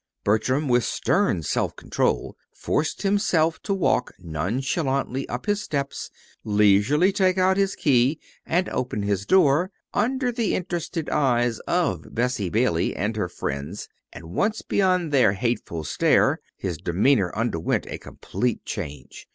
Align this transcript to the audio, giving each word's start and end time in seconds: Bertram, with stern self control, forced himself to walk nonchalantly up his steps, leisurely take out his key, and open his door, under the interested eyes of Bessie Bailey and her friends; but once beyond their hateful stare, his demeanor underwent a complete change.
Bertram, 0.23 0.67
with 0.67 0.83
stern 0.83 1.43
self 1.43 1.75
control, 1.75 2.35
forced 2.55 3.03
himself 3.03 3.61
to 3.61 3.71
walk 3.71 4.13
nonchalantly 4.17 5.29
up 5.29 5.45
his 5.45 5.61
steps, 5.61 6.09
leisurely 6.43 7.11
take 7.11 7.37
out 7.37 7.55
his 7.55 7.75
key, 7.75 8.19
and 8.43 8.67
open 8.69 9.03
his 9.03 9.27
door, 9.27 9.69
under 9.93 10.31
the 10.31 10.55
interested 10.55 11.07
eyes 11.11 11.59
of 11.67 12.15
Bessie 12.15 12.49
Bailey 12.49 12.95
and 12.95 13.15
her 13.15 13.29
friends; 13.29 13.89
but 14.11 14.23
once 14.25 14.63
beyond 14.63 15.11
their 15.11 15.33
hateful 15.33 15.83
stare, 15.83 16.39
his 16.57 16.79
demeanor 16.79 17.31
underwent 17.35 17.85
a 17.85 17.99
complete 17.99 18.65
change. 18.65 19.27